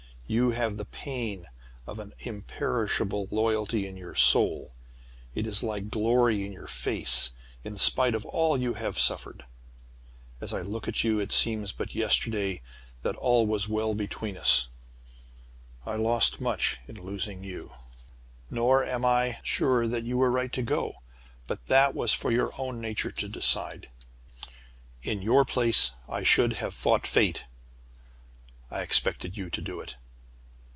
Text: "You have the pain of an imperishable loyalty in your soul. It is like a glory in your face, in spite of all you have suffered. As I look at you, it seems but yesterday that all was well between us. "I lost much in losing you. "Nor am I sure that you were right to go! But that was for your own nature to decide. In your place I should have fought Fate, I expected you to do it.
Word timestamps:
"You 0.27 0.51
have 0.51 0.77
the 0.77 0.85
pain 0.85 1.47
of 1.85 1.99
an 1.99 2.13
imperishable 2.19 3.27
loyalty 3.31 3.85
in 3.85 3.97
your 3.97 4.15
soul. 4.15 4.71
It 5.35 5.45
is 5.45 5.61
like 5.61 5.81
a 5.81 5.85
glory 5.87 6.45
in 6.45 6.53
your 6.53 6.67
face, 6.67 7.33
in 7.65 7.77
spite 7.77 8.15
of 8.15 8.25
all 8.25 8.57
you 8.57 8.75
have 8.75 8.97
suffered. 8.97 9.43
As 10.39 10.53
I 10.53 10.61
look 10.61 10.87
at 10.87 11.03
you, 11.03 11.19
it 11.19 11.33
seems 11.33 11.73
but 11.73 11.93
yesterday 11.93 12.61
that 13.01 13.17
all 13.17 13.45
was 13.45 13.67
well 13.67 13.93
between 13.93 14.37
us. 14.37 14.69
"I 15.85 15.97
lost 15.97 16.39
much 16.39 16.79
in 16.87 17.01
losing 17.03 17.43
you. 17.43 17.73
"Nor 18.49 18.85
am 18.85 19.03
I 19.03 19.37
sure 19.43 19.85
that 19.85 20.05
you 20.05 20.17
were 20.17 20.31
right 20.31 20.53
to 20.53 20.61
go! 20.61 21.03
But 21.45 21.67
that 21.67 21.93
was 21.93 22.13
for 22.13 22.31
your 22.31 22.53
own 22.57 22.79
nature 22.79 23.11
to 23.11 23.27
decide. 23.27 23.89
In 25.03 25.21
your 25.21 25.43
place 25.43 25.91
I 26.07 26.23
should 26.23 26.53
have 26.53 26.73
fought 26.73 27.05
Fate, 27.05 27.43
I 28.69 28.81
expected 28.81 29.35
you 29.35 29.49
to 29.49 29.61
do 29.61 29.81
it. 29.81 29.97